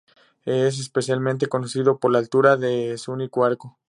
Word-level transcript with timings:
Es 0.47 0.79
especialmente 0.79 1.45
conocido 1.45 1.99
por 1.99 2.11
la 2.11 2.17
altura 2.17 2.57
de 2.57 2.97
su 2.97 3.11
único 3.11 3.45
arco. 3.45 3.77